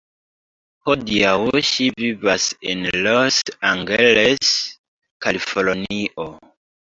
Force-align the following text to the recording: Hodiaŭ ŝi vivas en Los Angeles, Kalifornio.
Hodiaŭ 0.89 1.33
ŝi 1.71 1.89
vivas 2.03 2.47
en 2.73 2.81
Los 3.07 3.37
Angeles, 3.73 4.51
Kalifornio. 5.27 6.27